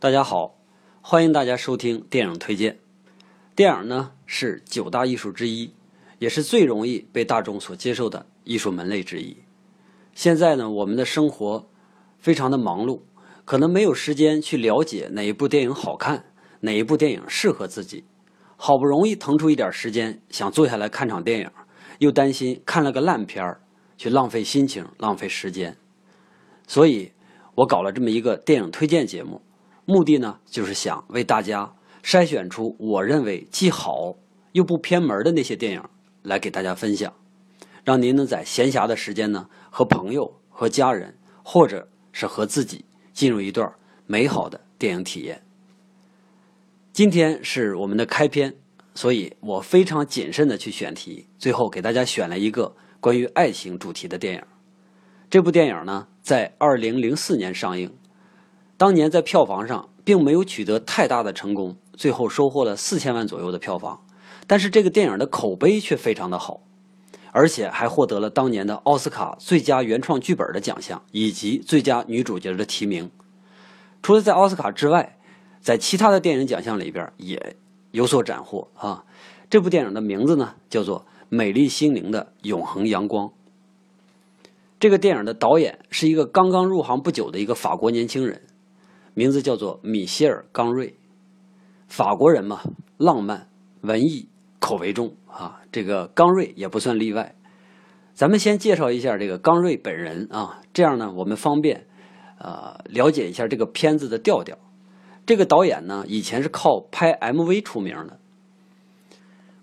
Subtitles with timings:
[0.00, 0.56] 大家好，
[1.02, 2.78] 欢迎大家收听电影推荐。
[3.54, 5.74] 电影呢是九大艺术之一，
[6.18, 9.36] 也是最容易被大众所接受的艺术门类之一。
[10.14, 11.68] 现在呢，我们的生活
[12.18, 13.02] 非常的忙碌，
[13.44, 16.24] 可能没有时间去了解哪一部电影好看，
[16.60, 18.04] 哪一部电影适合自己。
[18.56, 21.50] 好不容易腾出一点时间，想坐下来看场电影，
[21.98, 23.60] 又担心看了个烂片儿，
[23.98, 25.76] 去浪费心情、浪费时间。
[26.66, 27.12] 所以，
[27.56, 29.42] 我搞了这么一个电影推荐节目。
[29.90, 34.14] 目的呢，就是想为大家筛选出我认为既好
[34.52, 35.82] 又不偏门的那些电影
[36.22, 37.12] 来给大家分享，
[37.82, 43.68] 让您能在闲暇的时间呢，和朋友、和家人，或者是和自己进入一段
[44.06, 45.42] 美好的电影体验。
[46.92, 48.54] 今天是我们的开篇，
[48.94, 54.42] 所以我非常谨慎的去选题，最后给大家选了一个关于爱情主题的电影。
[55.28, 57.92] 这部电影呢，在二零零四年上映。
[58.80, 64.00] 当年在票房上并没有取得太大的成功，最后收获了四千万左右的票房。
[64.46, 66.62] 但是这个电影的口碑却非常的好，
[67.30, 73.10] 而且还获得了当年的奥斯卡最佳原创剧本的奖项以及最佳女主角的提名。
[74.00, 75.18] 除了在奥斯卡之外，
[75.60, 77.56] 在其他的电影奖项里边也
[77.90, 79.04] 有所斩获啊。
[79.50, 83.26] 这部电影的名字呢叫做《美丽心灵的永恒阳光》。
[84.78, 88.40] 这个电影的导演是一个刚刚入行不久的一个法国年轻人。
[89.20, 90.94] 名字叫做米歇尔·冈瑞，
[91.88, 92.62] 法国人嘛，
[92.96, 93.48] 浪漫、
[93.82, 94.26] 文艺
[94.58, 95.60] 口味重啊。
[95.70, 97.34] 这个冈瑞也不算例外。
[98.14, 101.86] 咱们先介绍一下这个冈瑞本人啊，这样呢，我们方便
[102.38, 104.56] 呃了解一下这个片子的调调。
[105.26, 108.18] 这个导演呢，以前是靠拍 MV 出名的。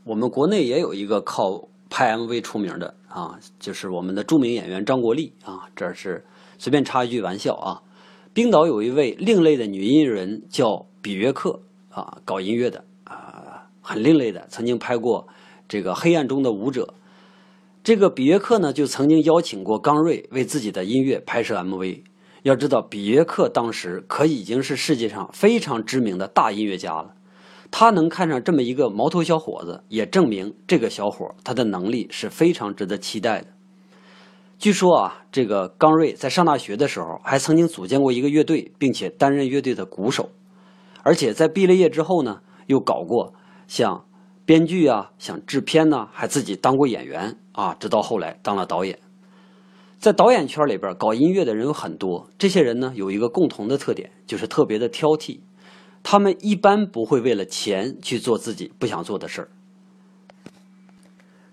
[0.04, 5.68] 我们国内也有一个靠拍 MV 出名的啊，就是我们的著名演员张国立啊。
[5.76, 6.24] 这是
[6.60, 7.82] 随便插一句玩笑啊。
[8.38, 15.28] 冰岛有一位另类的女音乐人叫比约克啊，搞音乐的啊，很另类的，曾经拍过
[15.68, 16.84] 这个《黑暗中的舞者》。
[17.84, 22.04] 这个比约克呢，就曾经邀请过刚瑞为自己的音乐拍摄 MV。
[22.44, 27.16] 要知道，比约克当时可已经是世界上非常知名的大音乐家了，
[27.72, 33.48] 他能看上这么一个毛头小伙子，也证明这个小伙他的能力是非常值得期待的。
[34.60, 40.32] 据说啊，这个刚瑞在上大学的时候还曾经组建过一个乐队，并且担任乐队的鼓手，
[41.04, 43.36] 而且在毕了业之后呢，又搞过
[43.68, 44.06] 像
[44.46, 48.98] 编剧啊、像制片呢，还自己当过演员啊，直到后来当了导演。
[50.00, 55.42] 在导演圈里边搞音乐的人有很多，这些人呢有一个共同的特点，就是特别的挑剔，
[56.02, 59.50] 他们一般不会为了钱去做自己不想做的事儿。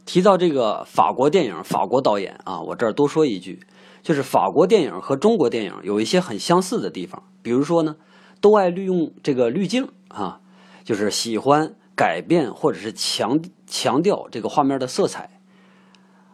[0.05, 3.61] 提到这个法国电影、法国导演啊，我这儿多说一句，
[4.03, 7.97] 就是法国电影和中国电影有一些很相似的地方，比如说呢，
[8.41, 10.41] 都爱利用这个滤镜啊，
[10.85, 15.41] 就是喜欢改变或者是强强调这个画面的色彩，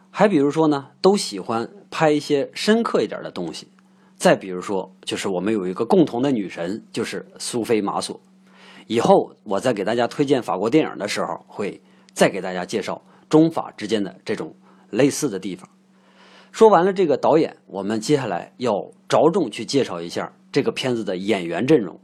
[0.09, 3.69] 还比如说呢，都喜欢拍一些深刻一点的东西。
[4.17, 8.19] 再比如说，就是我们有一个共同的女神，就是苏菲玛索。
[8.85, 11.81] 以后我在给大家推荐法国电影的时候，会
[12.13, 13.01] 再给大家介绍。
[13.31, 14.53] 中法之间的这种
[14.89, 15.69] 类似的地方，
[16.51, 18.73] 说完了这个导演，我们接下来要
[19.07, 21.97] 着重去介绍一下这个片子的演员阵容。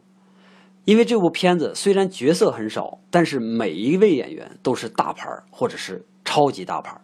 [0.86, 7.02] 因为这部片子虽然角色很少，但是每一位演员都是大牌或者是超级大牌。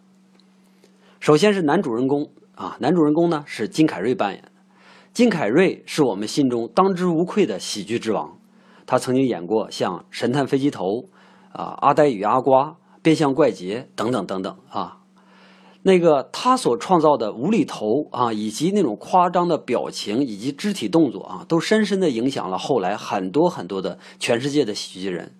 [1.20, 4.48] 首先是男主人公啊，男主人公呢是金凯瑞扮演的。
[5.12, 8.38] 金凯瑞是我们心中当之无愧的喜剧之王，
[8.86, 10.84] 他曾经演过像《神探飞机头》
[11.52, 12.68] 啊，《阿呆与阿瓜》。
[13.04, 14.96] 变相怪杰等等等等啊，
[15.82, 25.34] 那个他所创造的无厘头啊，以及那种夸张的表情以及肢体动作啊，都深深的影响了后来很多很多的全世界的喜剧人。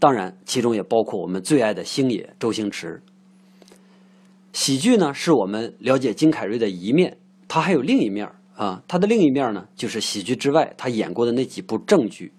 [0.00, 3.00] 当然，其中也包括我们最爱的星爷周星驰。
[4.52, 8.82] 喜剧呢，是我们了解金凯瑞的一面，他还有另一面啊。
[8.88, 12.32] 他的另一面呢，就是喜剧之外他演过的那几部正剧。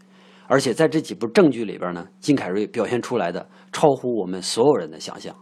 [0.51, 5.35] 而且在这几部正剧里边呢，金凯瑞表现出来的超乎我们所有人的想象。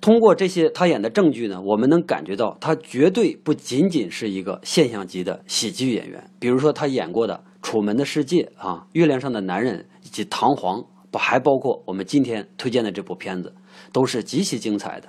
[0.00, 6.30] 通过这些他演的正剧呢，我们能感觉到他绝对不仅仅是一个现象级的喜剧演员。
[6.38, 10.80] 比如说他演过的《楚门的世界》啊，《月亮上的男人》以及《唐璜》，
[11.10, 13.56] 不还包括我们今天推荐的这部片子，
[13.92, 15.08] 都是极其精彩的。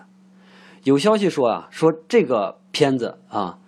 [0.85, 3.59] 有消息说啊，说这个片子啊，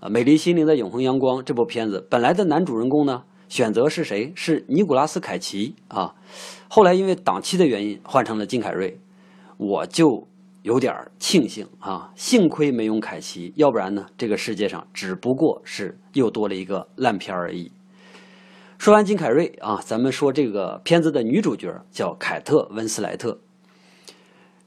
[0.08, 3.22] 《美丽心灵的永恒阳光》这部片子本来的男主人公呢。
[3.54, 4.32] 选择是谁？
[4.34, 6.16] 是尼古拉斯凯奇啊。
[6.66, 8.98] 后来因为档期的原因换成了金凯瑞，
[9.58, 10.26] 我就
[10.62, 17.70] 有点庆幸啊，幸亏没用凯奇，要不然呢，这个世界上只不过是又多了一个烂片而已。
[18.76, 23.38] 说完金凯瑞啊，咱们说这个片子的女主角叫凯特温斯莱特。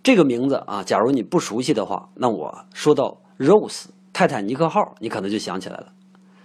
[0.02, 5.92] 这个名字啊，假如你不熟悉的话，那我说到 Rose 泰坦尼克号，你可能就想起来了。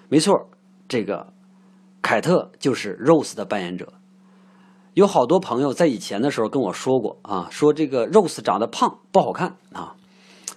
[0.08, 0.48] 没错，
[0.88, 1.32] 这个
[2.02, 3.94] 凯特就是 Rose 的扮演者。
[4.94, 9.96] 有好多朋友在以前的时候跟我说过啊，说这个 Rose 长得胖不好看啊。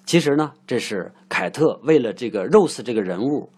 [0.06, 3.50] 其实呢，这是凯特为了这个 Rose 这个人物，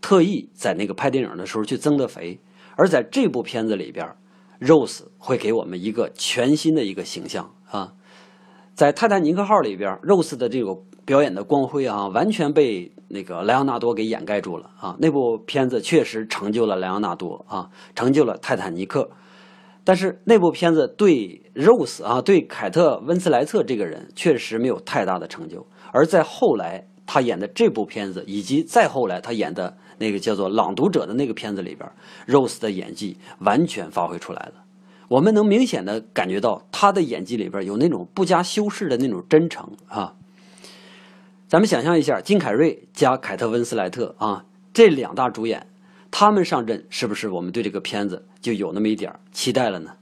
[0.00, 2.40] 特意在那个拍电影的时候去增的肥。
[2.76, 4.16] 而在这部片子里边
[4.60, 7.92] ，Rose 会给我们一个全新的一个形象啊。
[8.74, 14.96] 在泰坦尼克号里边，Rose 的这个表演的光辉啊，完全被那个莱昂纳多给掩盖住了啊。
[14.98, 19.10] 那部片子确实成就了莱昂纳多啊，成就了泰坦尼克。
[19.86, 25.66] 但是那部片子对 Rose 啊，对凯特温斯莱特这个人确实没有太大的成就。
[25.92, 31.86] 而在后来他演的这部片子，以及再后来他演的那个叫做《朗读者》的那个片子里边
[32.26, 34.64] ，Rose 的演技完全发挥出来了。
[35.08, 40.14] 我们能明显的感觉到他的演技里边有那种不加修饰的那种真诚啊。
[41.54, 45.68] 咱们想象一下，金凯瑞加凯特温斯莱特啊，这两大主演，
[46.10, 49.92] 他们上阵是不是我们对这个片子就有那么一点期待了呢？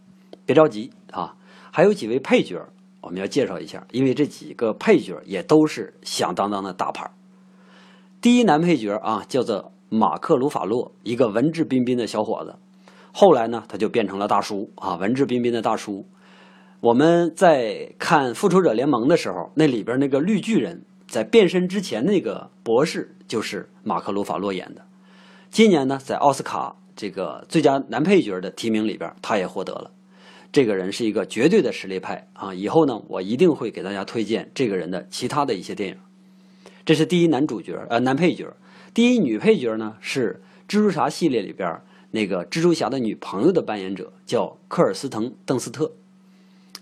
[0.46, 1.37] 别着急啊，
[1.70, 2.58] 还有几位配角
[3.02, 7.10] 我们要介绍一下，因为这几个配角也都是响当当的大牌。
[8.22, 12.54] 第一男配角啊，叫做马克·鲁法洛，一个文质彬彬的小伙子。
[13.12, 16.06] 后来呢，他就变成了大叔啊，文质彬彬的大叔。
[16.81, 24.87] 我们在看《复仇者联盟》的时候，那里边那个绿巨人，在变身之前那个博士就是马克·鲁法洛演的。
[25.50, 29.91] 今年呢，在奥斯卡这个最佳男配角的提名里边，他也获得了。
[30.50, 32.55] 这个人是一个绝对的实力派啊！
[32.55, 35.99] 以后呢，我一定会给大家推荐这个人的其他的一些电影。
[36.87, 38.50] 这是第一男主角，呃，男配角。
[38.94, 41.79] 第一女配角呢，是蜘蛛侠系列里边。
[42.12, 45.93] 那个蜘蛛侠的女朋友的扮演者叫科尔斯滕·邓斯特，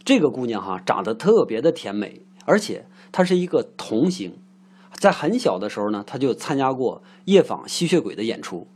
[0.05, 4.37] 这个姑娘哈长得特别的甜美，而且他是一个童星，
[4.93, 8.67] 在很小的时候呢，他就参加过夜访吸血鬼的演出，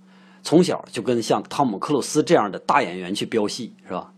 [0.43, 4.13] 从小就跟像汤姆·克鲁斯这样的大演员去飙戏，是吧？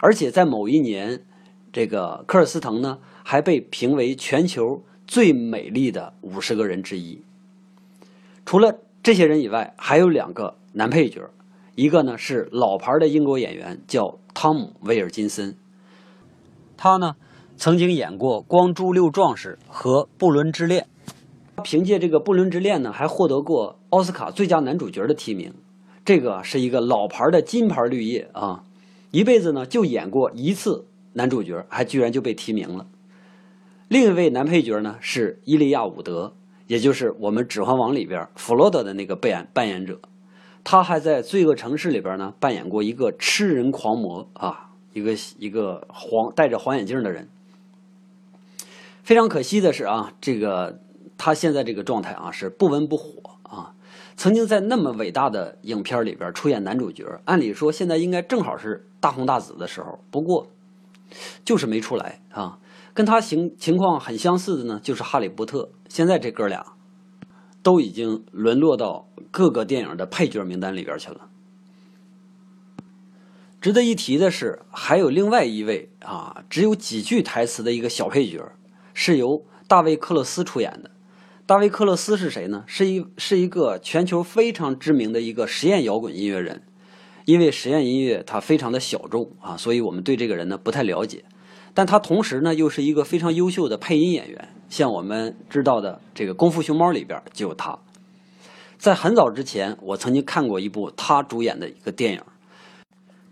[0.00, 1.24] 而且在某一年，
[1.72, 7.22] 这个科尔斯滕呢还被评为全球最美丽的五十个人之一。
[8.46, 11.28] 除了这些人以外，还有两个男配角。
[11.74, 15.56] 一个呢是老牌的英国演员，叫汤姆·威尔金森。
[16.76, 17.14] 他呢
[17.58, 20.86] 曾经演过《光珠六壮士》和《布伦之恋》，
[21.64, 25.52] 凭借这个《布伦之恋》呢，还获得过奥斯卡最佳男主角的提名。
[26.04, 28.62] 这个是一个老牌的金牌绿叶啊，
[29.10, 32.86] 一辈子呢就演过一次男主角，还居然就被提名了。
[33.88, 36.34] 另一位男配角呢是伊利亚·伍德，
[36.68, 39.98] 也就是我们《指环王》里边弗罗德的那个扮演扮演者。
[40.62, 47.28] 他还在《罪恶城市》里边呢，扮演过一个吃人狂魔啊，一个一个黄戴着黄眼镜的人。
[49.08, 50.82] 非常可惜的是啊，这个
[51.16, 53.72] 他现在这个状态啊是不温不火啊。
[54.18, 60.48] 曾经在那么伟大的影片里边出演男主角，按理说现在应该正好是大红大紫的时候，不过
[61.42, 62.58] 就是没出来啊。
[62.92, 66.66] 跟他情情况很相似的呢，就是《哈利波特》，现在这哥俩。
[67.62, 71.28] 都已经沦落到各个电影的配角名单里边去了。
[73.60, 78.52] 值得一提的是，还有另外一位啊，只有几句台词的一个小配角，
[79.00, 80.90] 是由大卫·克勒斯出演的。
[81.46, 82.64] 大卫·克勒斯是谁呢？
[82.66, 86.64] 是一是一个全球非常知名的一个实验摇滚音乐人。
[87.24, 91.24] 因为实验音乐它非常的小众啊，所以我们对这个人呢不太了解。
[91.74, 94.48] 但他同时呢又是一个非常优秀的配音演员。
[94.68, 97.78] 像我们知道的这个《功夫熊猫》里边就有他。
[98.78, 102.20] 在很早之前，我曾经看过一部他主演的一个电影。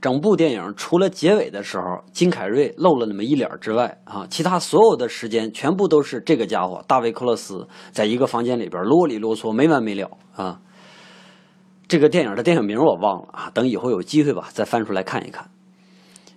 [0.00, 10.60] 整部电影除了结尾的时候金凯瑞露了那么一脸之外，啊，其他所有的时间全部都是这个家伙大卫·克洛斯在一个房间里边啰里啰嗦没完没了啊。
[11.88, 15.48] 这个电影的电影名我忘了啊，等以后有机会吧再翻出来看一看。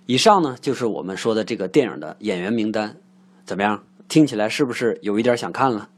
[0.06, 2.96] 以上呢就是我们说的这个电影的演员名单，
[3.44, 3.82] 怎么样？
[4.08, 5.88] 听起来是不是有一点想看了？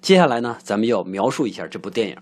[0.00, 2.16] 接下来呢，咱们要描述一下这部电影。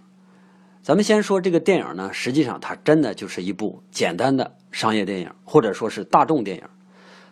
[0.87, 6.63] 咱们先说这个电影呢，实际上它真的就是一部简单的商业电影，或者说是大众电影。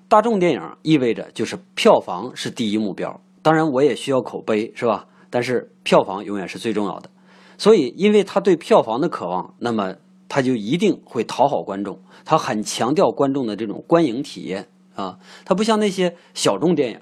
[0.08, 5.06] 大众电影意味着就是票房是第一目标，当然我也需要口碑，是吧？
[5.30, 7.08] 但是票房永远是最重要的。
[7.56, 9.94] 所以，因为他对票房的渴望，那么
[10.28, 15.20] 他就一定会讨好观众，他很强调观众的这种观影体验啊。
[15.44, 16.98] 他不像那些小众电影。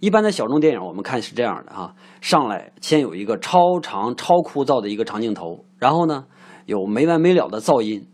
[0.00, 6.26] 一般的小众电影，我们看是这样的哈，上来先有一个超长、超枯燥的一个长镜头，然后呢
[6.66, 8.06] 有没完没了的噪音，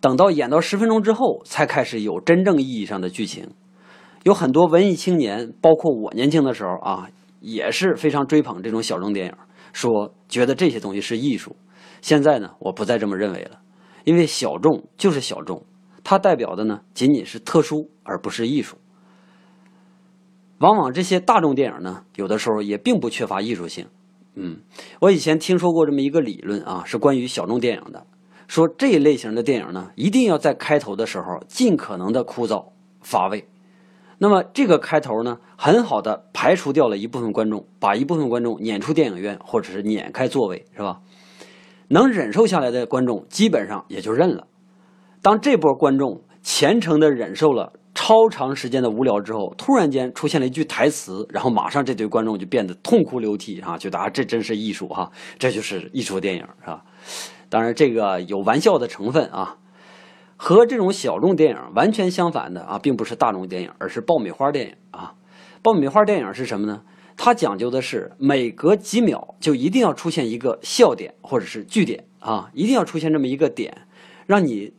[0.00, 3.48] 等到演到十分钟之后，才开始有真正意义上的剧情。
[4.24, 7.08] 有很多文艺青年，包括我年轻的时候啊，
[7.40, 9.32] 也是非常追捧这种小众电影，
[9.72, 11.56] 说觉得这些东西是艺术。
[12.02, 13.60] 现在呢，我不再这么认为了，
[14.04, 15.64] 因为小众就是小众，
[16.04, 18.76] 它代表的呢仅仅是特殊，而不是艺术。
[20.58, 23.86] 往往这些大众电影呢，有的时候也并不缺乏艺术性。
[24.34, 24.58] 嗯，
[25.00, 28.06] 我以前听说过这么一个理论啊，是关于小众电影的。
[28.48, 32.66] 说这一类型的电影呢，一定要在开头的时候尽可能的枯燥
[33.00, 33.48] 乏味。
[34.18, 41.00] 那么这个开头呢，很好的排除掉了一部分观众，把一部分观众撵出电影院，或者是撵开座位，是吧？
[41.88, 44.46] 能忍受下来的观众基本上也就认了。
[45.22, 47.72] 当这波观众虔诚的忍受了
[48.06, 55.10] 超长时间的无聊之后，突然间出现了一句台词，然后马上这堆观众就变得痛哭流涕啊，觉得啊这真是艺术哈，
[55.40, 56.84] 这就是艺术电影是吧？
[57.48, 59.56] 当然，这个有玩笑的成分啊，
[60.36, 65.14] 和这种小众电影完全相反的啊，并不是大众电影，而是爆米花电影啊。
[65.60, 66.82] 爆米花电影是什么呢？
[67.16, 73.78] 它讲究的是每隔几秒就一定要出现一个笑点或者是句点啊，一定要出现这么一个点，
[74.26, 74.74] 让你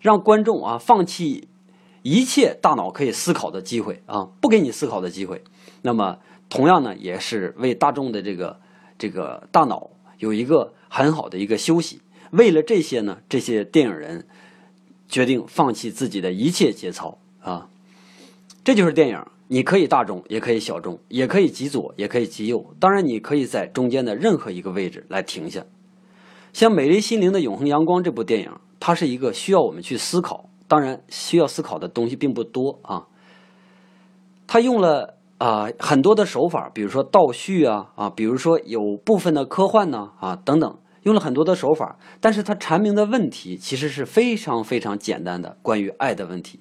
[0.00, 1.48] 让观众啊放弃
[2.08, 5.42] 一切大脑可以思考的机会啊，不给你思考的机会。
[5.82, 8.60] 那么，同样呢，也是为大众的这个
[8.96, 10.72] 这个大脑有一个。
[10.88, 12.00] 很好的一个休息。
[12.30, 14.24] 为了这些呢，这些电影人
[15.08, 17.68] 决定放弃自己的一切节操啊！
[18.64, 19.20] 这就是电影。
[19.48, 22.64] 你可以大众，也可以小众，也可以极左，也可以极右。
[22.80, 25.66] 当然，你可以在中间的任何一个位置来停下。
[26.52, 33.06] 像《美丽心灵的永恒阳光》这部电影，它是一个需要我们去思考，当然需要思考的东西并不多啊。
[34.46, 35.14] 他用了。
[35.38, 46.60] 啊，很多的手法，比如说倒叙啊，啊，比如说有部分的科幻呢，啊，等等，用了很多的手法，但是他阐明的问题其实是非常非常简单的，关于爱的问题。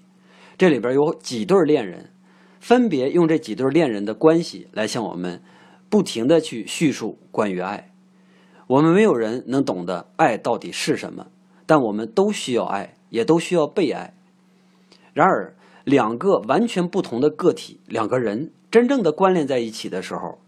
[0.57, 2.11] 这里边有几对恋人，
[2.59, 5.41] 分别用这几对恋人的关系来向我们
[5.89, 7.93] 不停的去叙述关于爱。
[8.67, 11.27] 我们没有人能懂得爱到底是什么，
[11.65, 14.13] 但我们都需要爱，也都需要被爱。
[15.13, 18.51] 然而，两个完全不同的个体，两个人。
[18.71, 20.39] 真正的关联在一起的时候，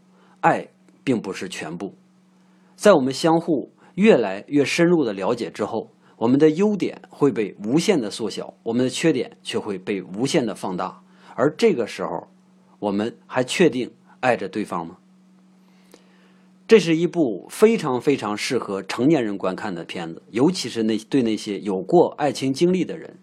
[0.42, 0.68] 爱
[1.06, 1.96] 并不是全部。
[2.76, 11.02] 在我们相互越来越深入的了解之后，我们的优点会被无限的缩小，我们的缺点却会被无限的放大。
[11.36, 12.28] 而这个时候，
[12.80, 14.98] 我们还确定爱着对方吗？
[16.68, 23.18] 这是一部非常非常适合成年人观看的片子，尤其是那对那些有过爱情经历的人。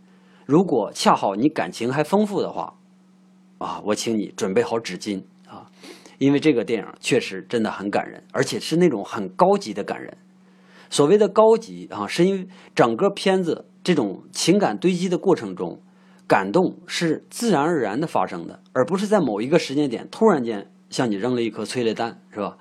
[0.47, 2.75] 如果恰好你感情还丰富的话。
[3.59, 5.71] 啊，我请你准备好纸巾啊，
[6.19, 10.19] 因为这个电影确实真的很感人，而且是那种很高级的感人。
[10.91, 15.81] 所谓的高级啊，是因为整个片子这种情感堆积的过程中，
[16.27, 22.59] 感动是自然而然的发生的，而不是在某一个时间点突然间向你扔了一颗催泪弹，是吧？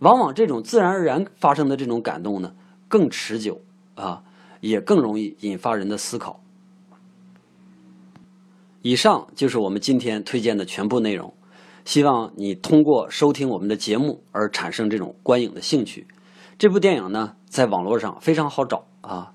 [0.00, 2.54] 往往这种自然而然发生的这种感动呢，
[2.88, 3.60] 更持久
[3.94, 4.22] 啊，
[4.60, 6.40] 也更容易引发人的思考。
[8.82, 11.34] 以上就是我们今天推荐的全部内容，
[11.84, 16.06] 希望你通过收听我们的节目而产生这种观影的兴趣。
[16.56, 19.32] 这部电影呢，在网络上非常好找啊。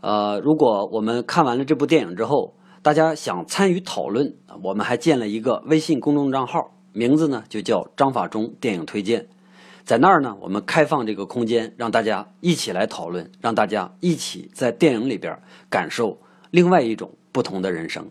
[0.00, 9.28] 呃，如果我们看完了这部电影之后，大家想参与讨论，我们还建了一个微信公众账号，名字呢就叫张法中电影推荐。
[9.90, 15.36] 在那儿呢，我们开放这个空间，让大家一起来讨论，让大家一起在电影里边
[15.68, 16.16] 感受
[16.52, 18.08] 另外一种不同的人生。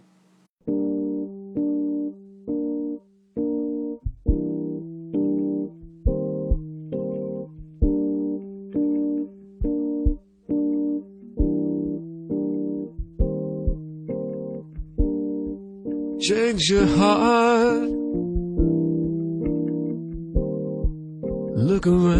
[16.19, 17.88] change your heart.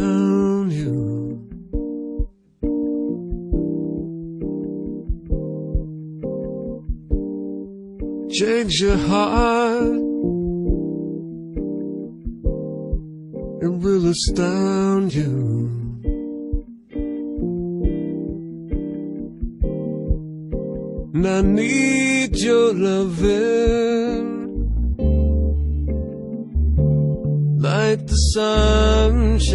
[0.10, 1.00] Around you.
[8.32, 10.00] Change your heart.
[13.62, 15.78] It will astound you.
[21.14, 24.09] And I need your loving.
[27.90, 29.50] Like the sunshine.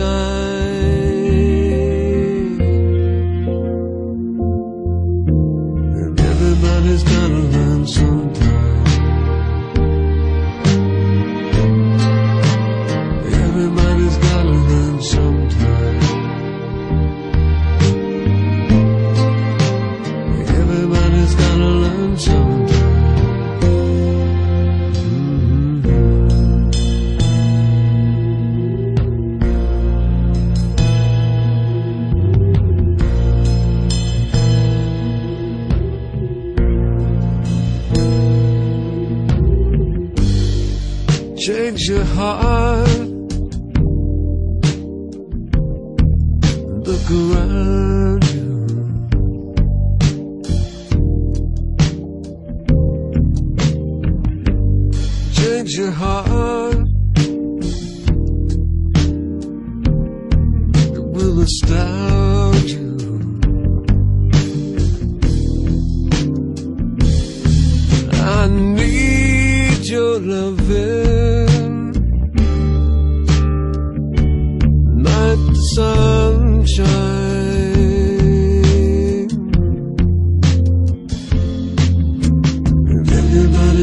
[47.07, 47.44] Look around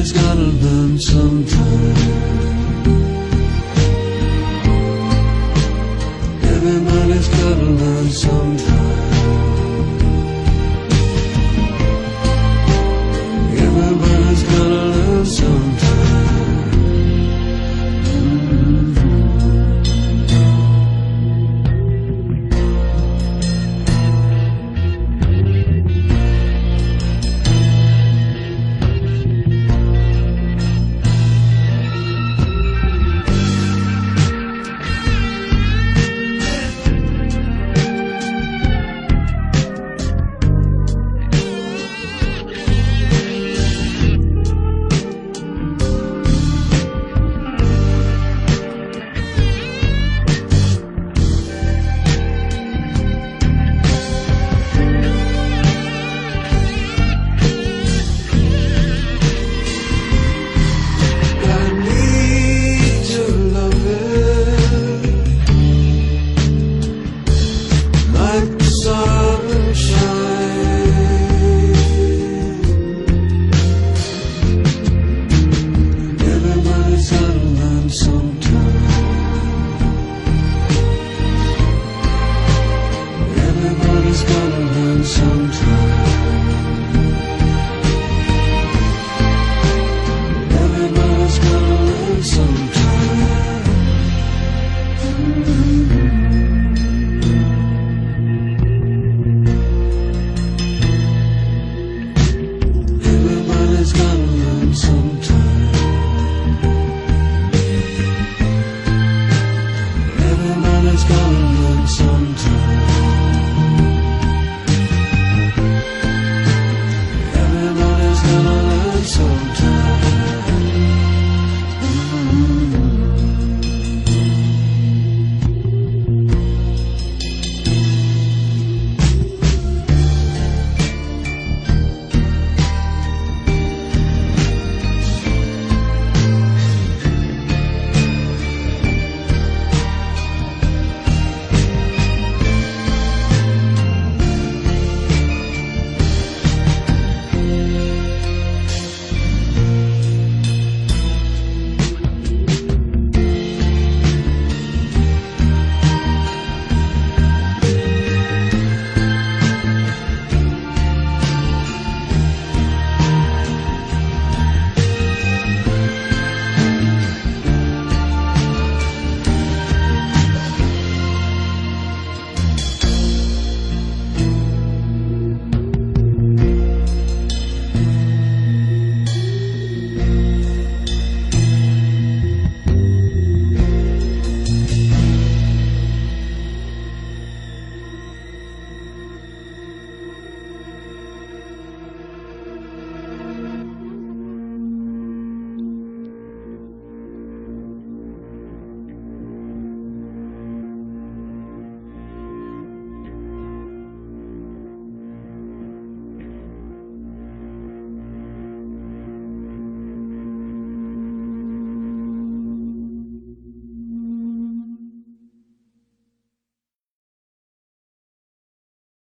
[0.01, 1.60] everybody's gotta learn sometime.